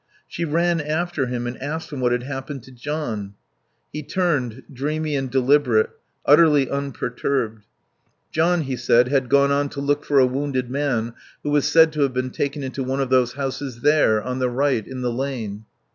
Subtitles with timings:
[0.27, 3.35] She ran after him and asked him what had happened to John.
[3.93, 5.91] He turned, dreamy and deliberate,
[6.25, 7.65] utterly unperturbed.
[8.31, 11.93] John, he said, had gone on to look for a wounded man who was said
[11.93, 15.13] to have been taken into one of those houses there, on the right, in the
[15.13, 15.65] lane.